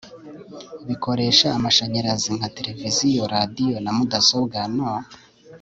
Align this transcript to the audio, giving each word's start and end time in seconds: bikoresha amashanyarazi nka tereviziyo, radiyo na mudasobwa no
bikoresha 0.87 1.47
amashanyarazi 1.57 2.29
nka 2.37 2.49
tereviziyo, 2.55 3.21
radiyo 3.35 3.75
na 3.83 3.91
mudasobwa 3.97 4.59
no 4.75 4.89